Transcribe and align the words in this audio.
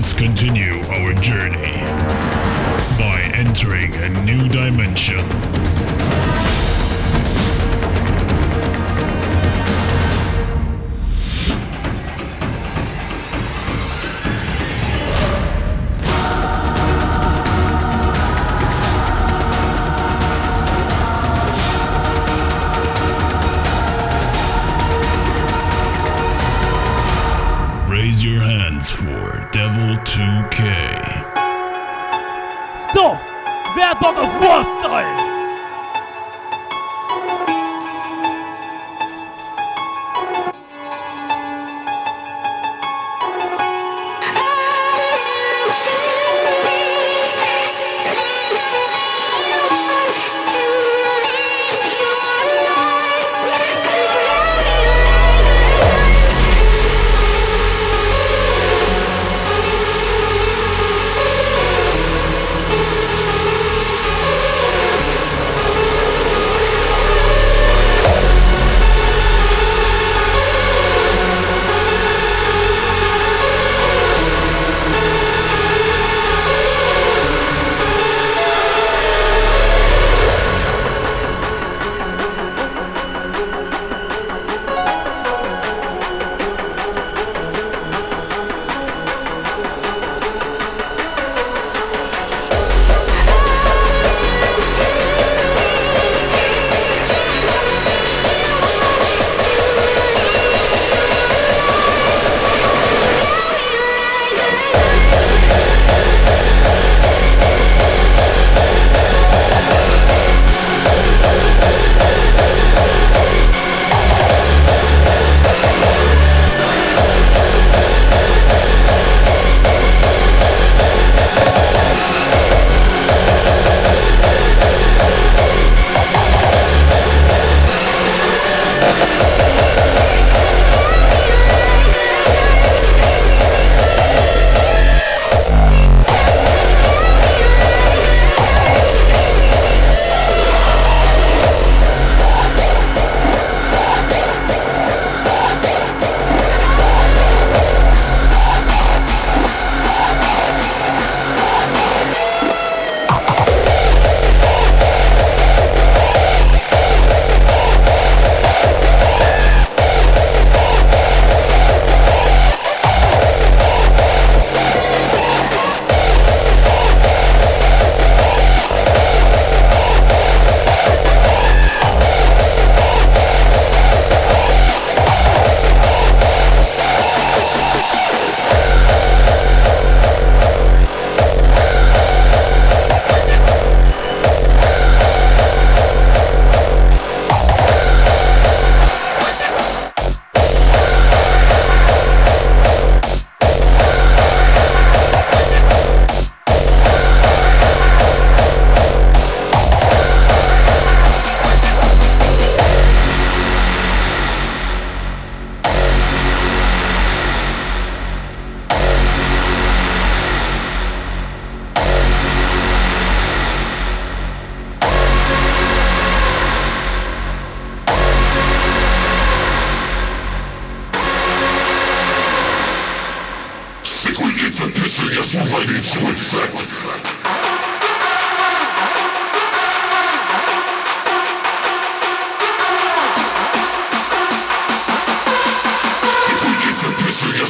Let's 0.00 0.14
continue 0.14 0.80
our 0.90 1.12
journey 1.14 1.72
by 3.00 3.20
entering 3.34 3.92
a 3.96 4.08
new 4.24 4.48
dimension. 4.48 5.18
Boga 34.00 34.22
voz. 34.40 34.77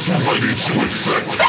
too 0.09 0.15
ready 0.15 0.53
to 0.55 0.81
infect. 0.81 1.48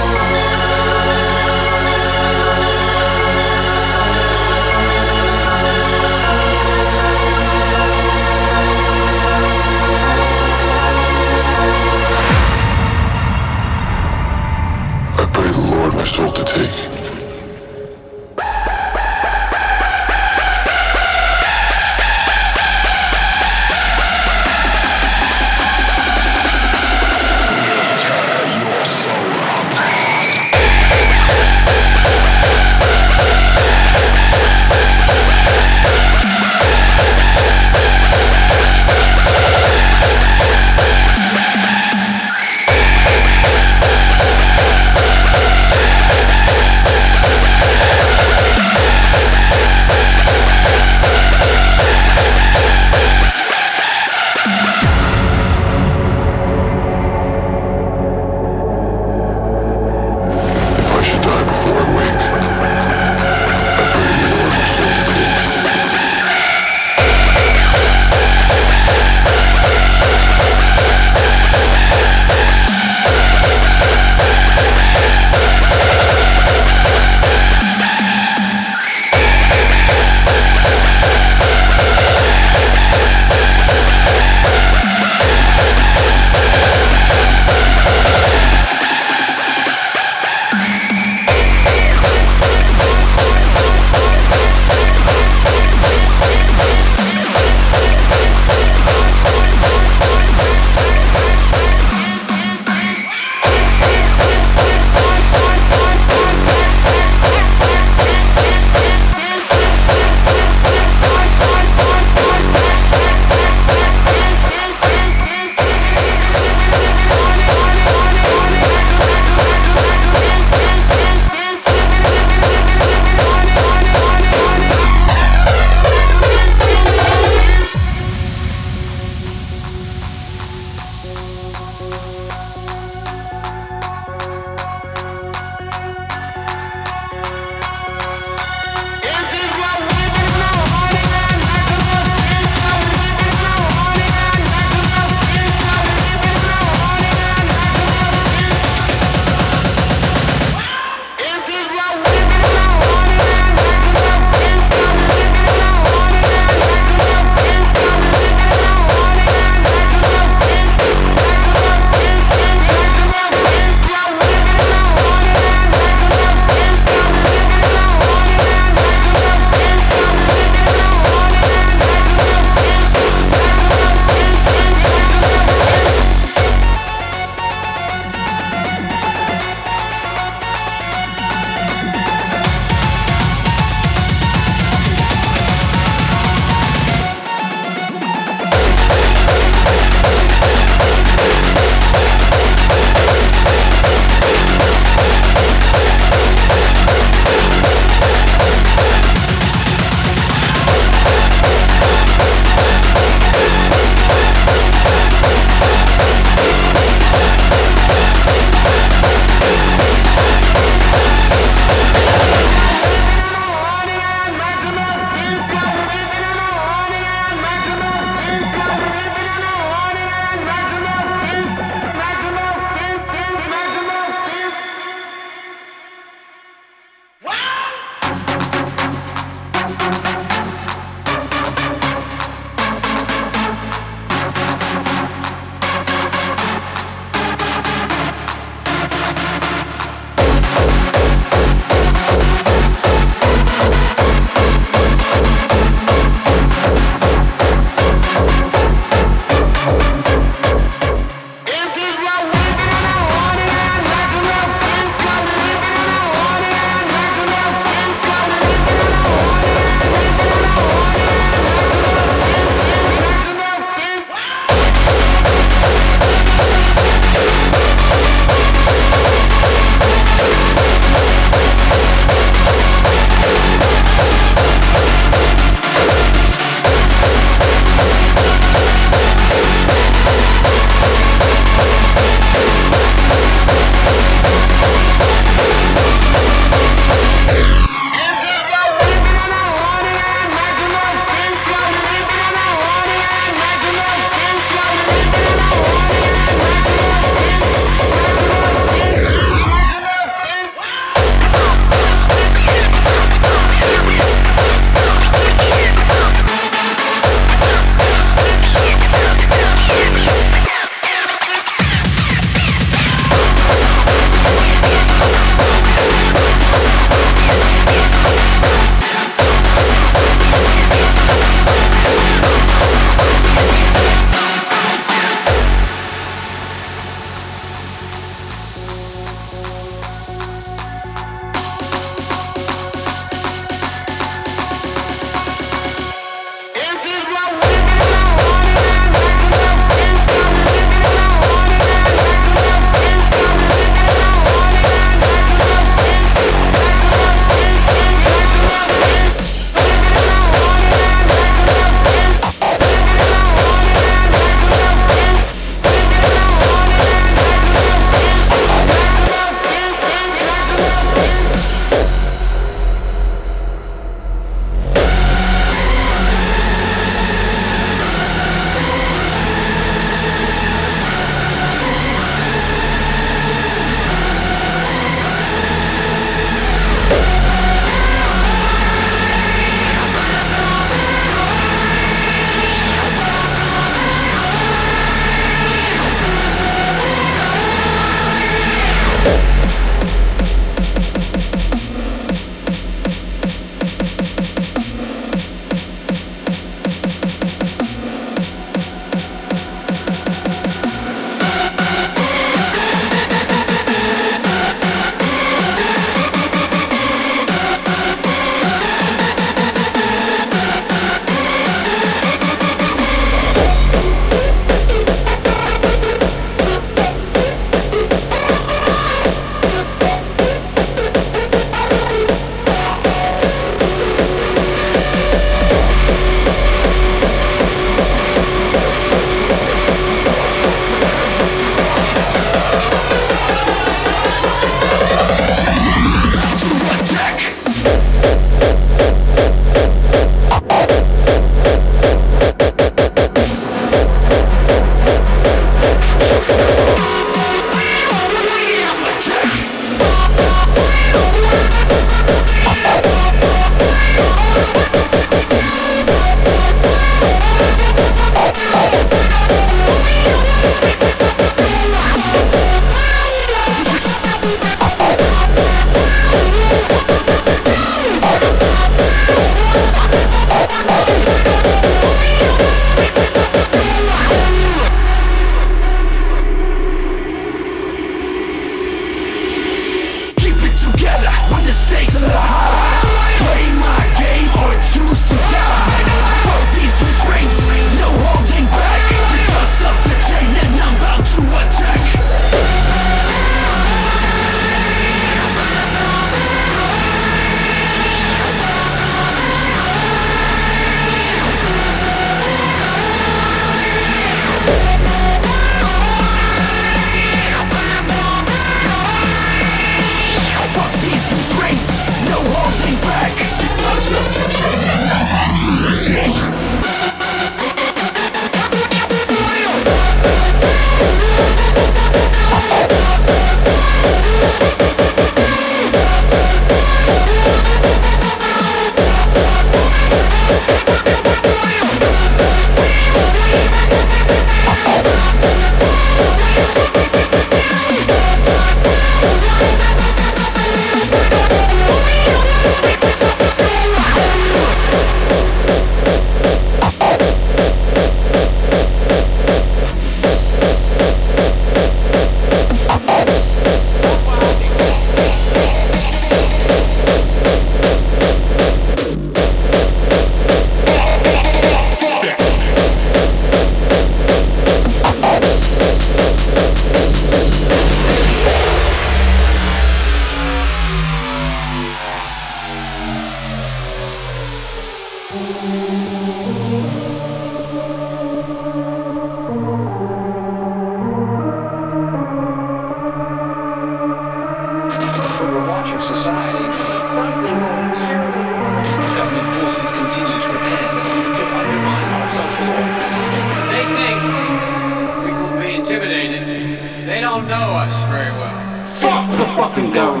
going. 599.73 600.00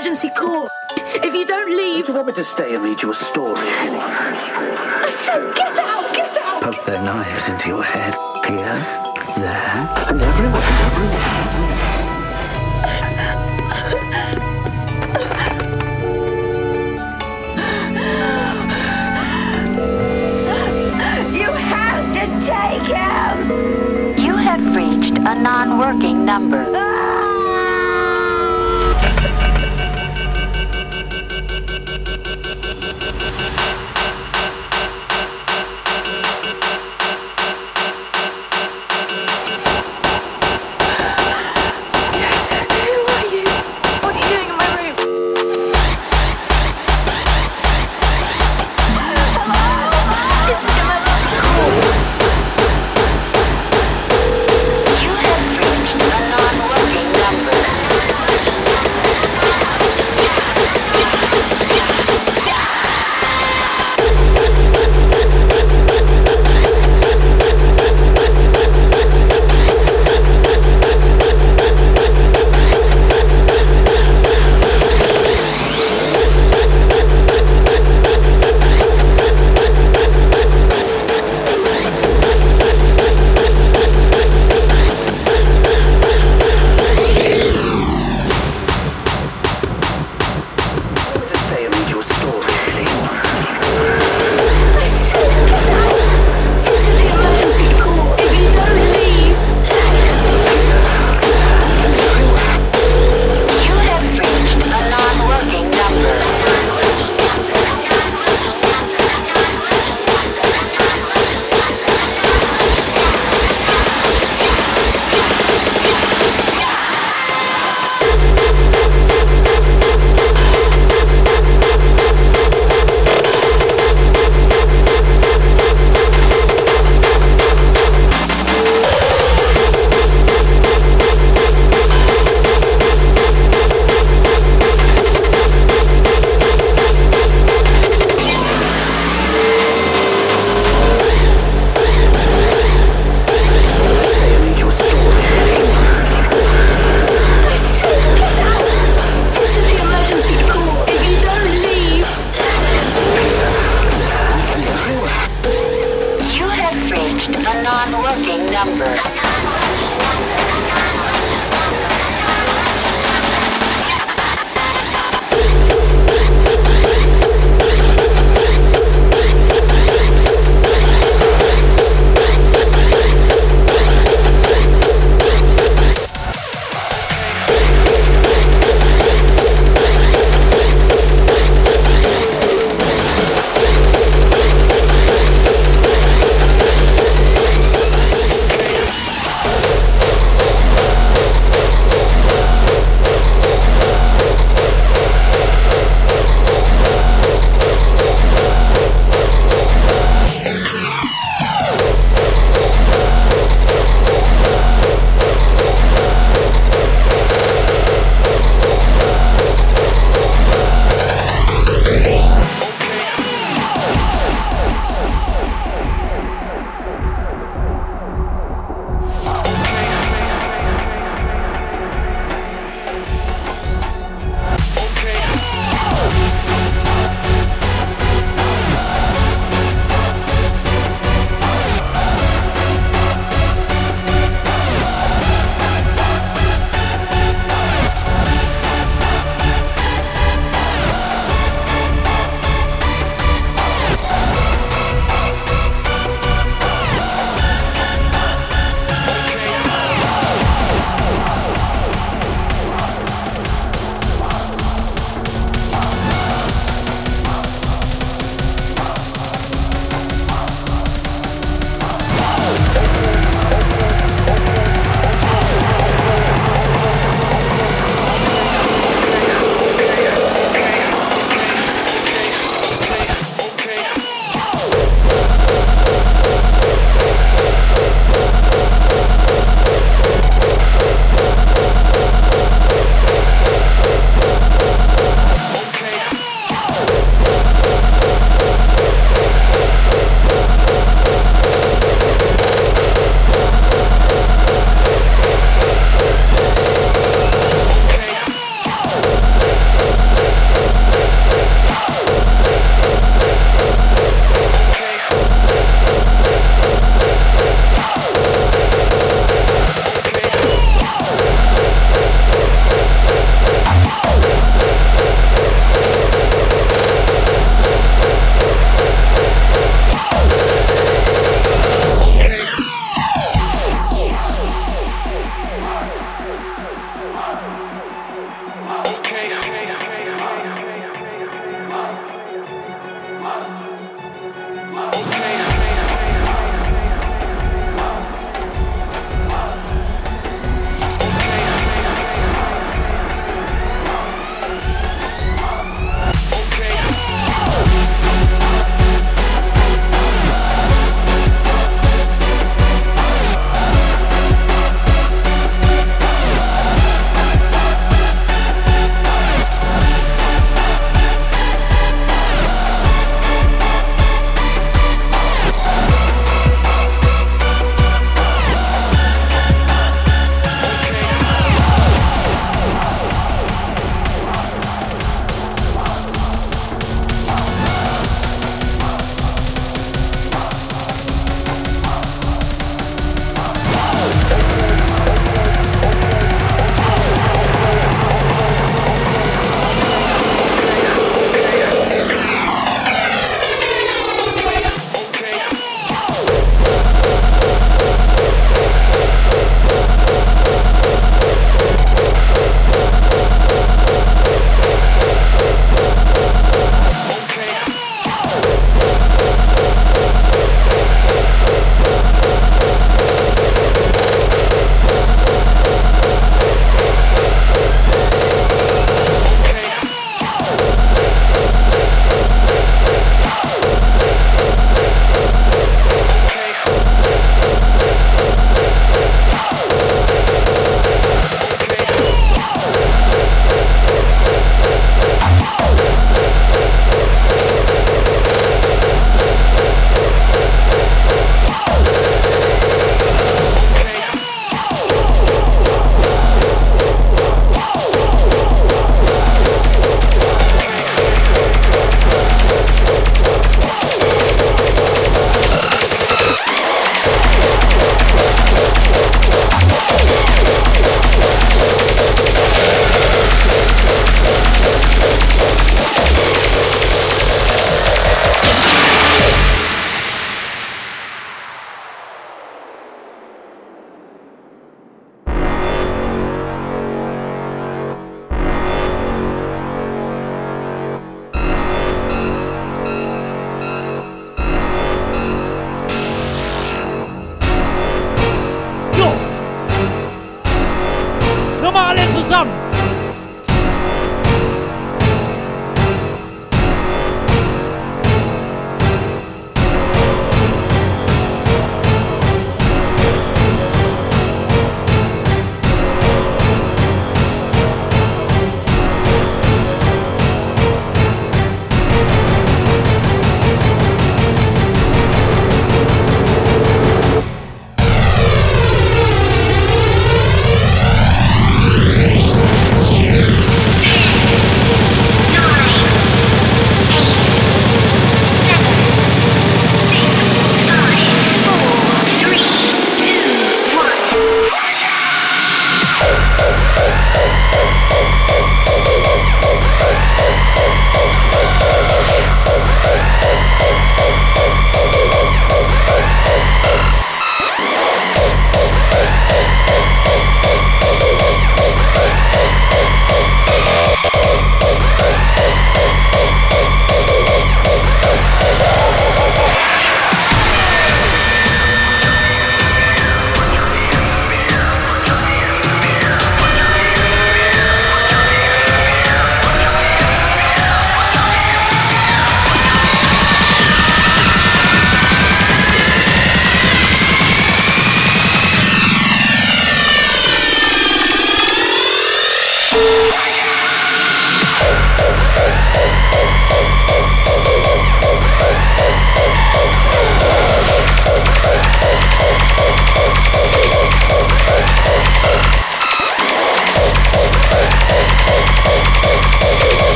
Emergency 0.00 0.30
call. 0.30 0.66
If 0.96 1.34
you 1.34 1.44
don't 1.44 1.76
leave. 1.76 2.06
Do 2.06 2.12
you 2.12 2.16
want 2.16 2.28
me 2.28 2.32
to 2.32 2.44
stay 2.44 2.74
and 2.74 2.82
read 2.82 3.02
you 3.02 3.10
a 3.10 3.14
story? 3.14 3.60
I 3.60 5.10
said, 5.12 5.54
get 5.54 5.78
out! 5.78 6.14
Get 6.14 6.38
out! 6.38 6.62
Poke 6.62 6.86
their 6.86 7.02
knives 7.02 7.50
into 7.50 7.68
your 7.68 7.82
head. 7.82 8.14
Here, 8.46 8.78
there, 9.36 9.88
and 10.08 10.22
everywhere. 10.22 10.62
everywhere. 10.86 11.40
You 21.40 21.52
have 21.52 22.12
to 22.14 22.24
take 22.40 22.86
him! 22.96 23.36
You 24.18 24.34
have 24.34 24.74
reached 24.74 25.18
a 25.18 25.34
non-working 25.34 26.24
number. 26.24 26.64
Ah! 26.74 26.99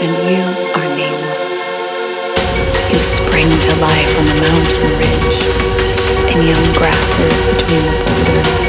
and 0.00 0.12
you 0.28 0.44
are 0.76 0.88
nameless. 0.96 1.56
You 2.92 3.00
spring 3.00 3.48
to 3.48 3.72
life 3.80 4.12
on 4.18 4.26
the 4.26 4.38
mountain 4.44 4.92
ridge, 5.00 5.38
in 6.28 6.38
young 6.44 6.68
grasses 6.76 7.40
between 7.48 7.80
the 7.80 7.96
boulders, 8.04 8.68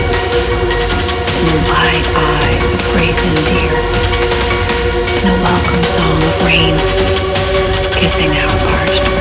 in 1.36 1.46
the 1.52 1.60
wide 1.68 2.08
eyes 2.16 2.72
of 2.72 2.80
brazen 2.94 3.36
deer, 3.52 3.76
in 5.20 5.28
a 5.28 5.38
welcome 5.44 5.84
song 5.84 6.16
of 6.16 6.46
rain, 6.46 6.76
kissing 8.00 8.32
our 8.32 8.58
parched 8.72 9.17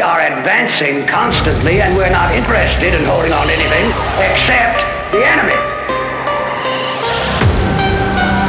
We 0.00 0.08
are 0.08 0.32
advancing 0.32 1.04
constantly 1.04 1.84
and 1.84 1.92
we're 1.92 2.08
not 2.08 2.32
interested 2.32 2.96
in 2.96 3.04
holding 3.04 3.36
on 3.36 3.44
to 3.44 3.52
anything 3.52 3.84
except 4.32 4.80
the 5.12 5.20
enemy. 5.20 5.60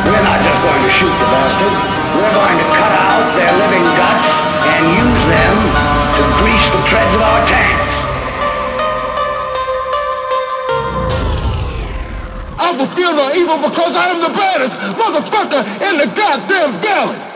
We're 0.07 0.23
not 0.23 0.39
just 0.47 0.59
going 0.63 0.79
to 0.79 0.91
shoot 0.95 1.11
the 1.11 1.27
bastard. 1.27 1.75
We're 2.15 2.35
going 2.39 2.55
to 2.55 2.67
cut 2.71 2.93
out 3.03 3.35
their 3.35 3.51
living 3.67 3.83
guts 3.99 4.31
and 4.63 4.81
use 4.95 5.23
them 5.27 5.55
to 6.15 6.21
grease 6.39 6.67
the 6.71 6.81
treads 6.87 7.13
of 7.19 7.23
our 7.27 7.43
tanks. 7.43 7.95
I 12.63 12.67
will 12.79 12.87
feel 12.87 13.11
no 13.11 13.27
evil 13.35 13.59
because 13.59 13.99
I 13.99 14.07
am 14.07 14.23
the 14.23 14.31
baddest 14.31 14.79
motherfucker 14.95 15.67
in 15.83 15.99
the 15.99 16.07
goddamn 16.15 16.79
valley. 16.79 17.30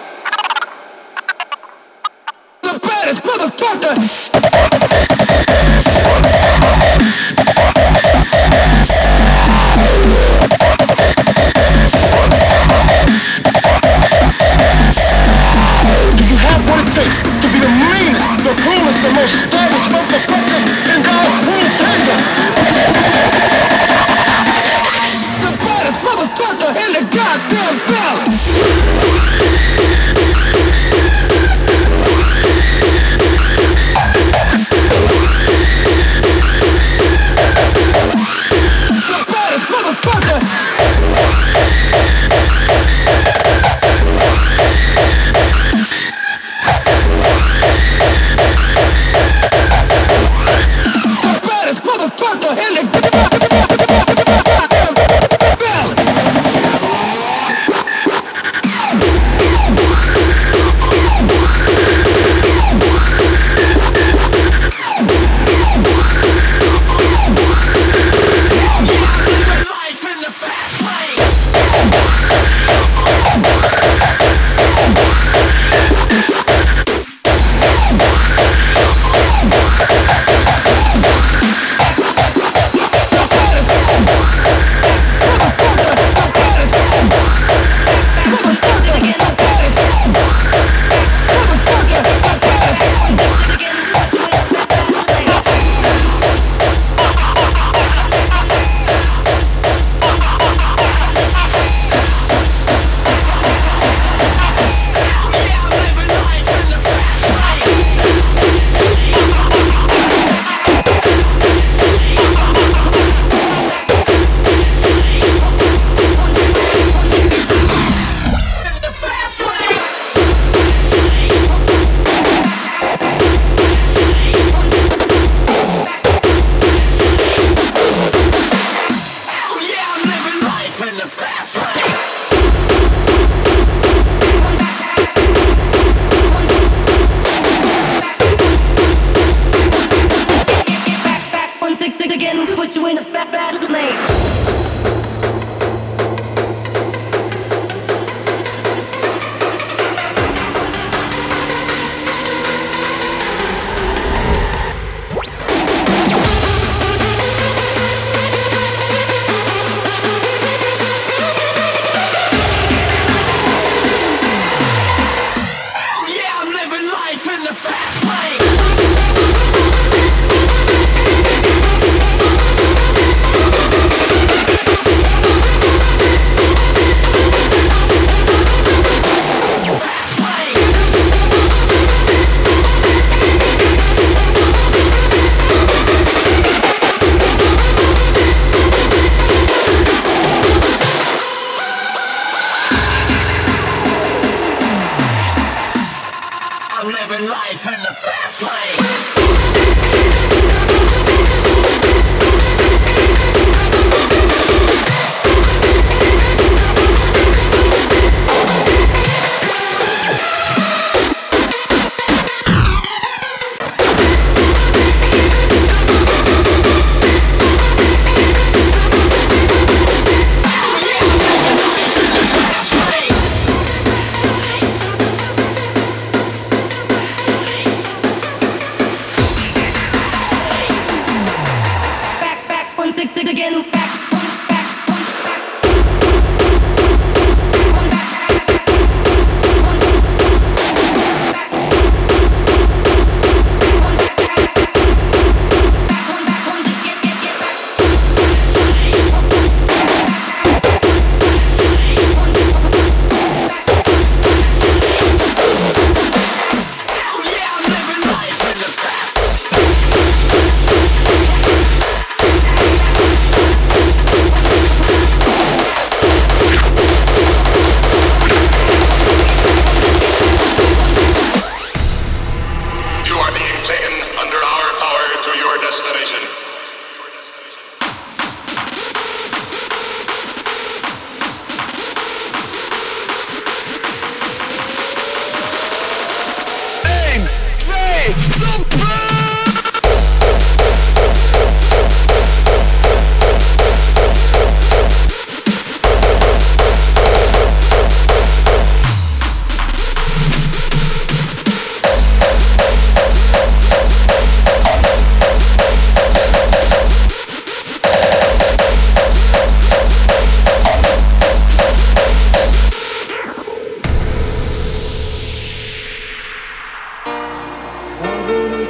Motherfucker. 3.45 4.25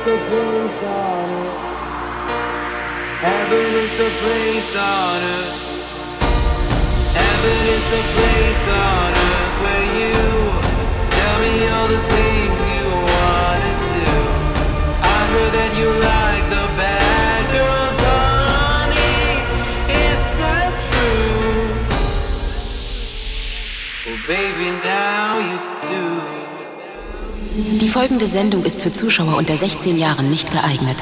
the 0.05 0.17
place 0.29 0.83
on 0.85 1.29
it. 1.33 1.53
Heaven 3.25 3.73
is 3.73 3.91
the 3.97 4.09
place 4.21 4.75
on 4.77 5.17
earth. 5.33 5.73
Heaven 7.17 7.61
is 7.75 7.85
the 7.89 8.03
place 8.13 8.65
on 8.69 9.09
earth 9.17 9.55
where 9.65 9.87
you 9.99 10.17
tell 11.09 11.37
me 11.41 11.53
all 11.73 11.87
the 11.87 12.01
things 12.13 12.59
you 12.75 12.85
wanted 13.13 13.79
to. 13.93 14.05
I 15.01 15.19
heard 15.33 15.51
that 15.57 15.71
you 15.79 15.89
like 15.89 16.45
the 16.53 16.65
bad 16.77 17.43
girls, 17.57 17.97
honey. 18.05 19.41
it. 19.89 20.05
Is 20.05 20.21
that 20.37 20.71
true? 20.87 21.65
Well, 24.05 24.21
baby, 24.27 24.69
now. 24.85 25.24
Die 27.81 27.89
folgende 27.89 28.25
Sendung 28.25 28.63
ist 28.63 28.81
für 28.81 28.93
Zuschauer 28.93 29.35
unter 29.35 29.57
16 29.57 29.97
Jahren 29.97 30.29
nicht 30.29 30.49
geeignet. 30.49 30.95